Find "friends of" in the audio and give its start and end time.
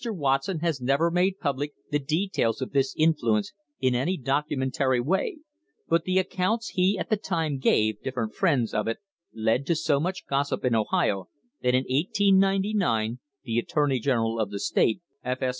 8.33-8.87